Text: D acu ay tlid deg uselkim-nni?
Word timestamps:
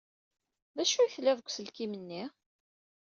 D 0.75 0.77
acu 0.83 0.97
ay 0.99 1.09
tlid 1.15 1.35
deg 1.37 1.47
uselkim-nni? 1.49 2.23